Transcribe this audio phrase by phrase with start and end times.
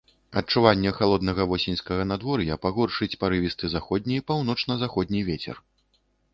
[0.39, 5.55] Адчуванне халоднага восеньскага надвор'я пагоршыць парывісты заходні, паўночна-заходні вецер.